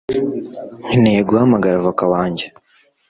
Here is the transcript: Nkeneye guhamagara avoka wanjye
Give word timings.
Nkeneye 0.85 1.21
guhamagara 1.29 1.73
avoka 1.77 2.03
wanjye 2.13 2.45